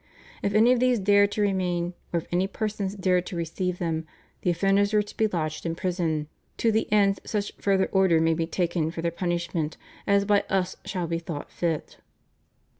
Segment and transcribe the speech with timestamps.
[0.41, 4.07] If any of these dared to remain, or if any persons dared to receive them,
[4.41, 6.27] the offenders were to be lodged in prison,
[6.57, 9.77] "to the end such further order may be taken for their punishment
[10.07, 11.97] as by us shall be thought fit."